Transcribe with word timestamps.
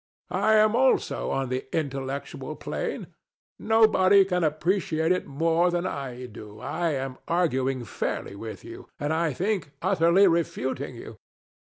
I 0.33 0.55
am 0.55 0.75
also 0.75 1.29
on 1.29 1.49
the 1.49 1.63
intellectual 1.77 2.55
plane. 2.55 3.05
Nobody 3.59 4.25
can 4.25 4.43
appreciate 4.43 5.11
it 5.11 5.27
more 5.27 5.69
than 5.69 5.85
I 5.85 6.25
do. 6.25 6.59
I 6.59 6.93
am 6.93 7.19
arguing 7.27 7.83
fairly 7.83 8.35
with 8.35 8.65
you, 8.65 8.89
and, 8.99 9.13
I 9.13 9.31
think, 9.33 9.73
utterly 9.79 10.25
refuting 10.25 10.95
you. 10.95 11.17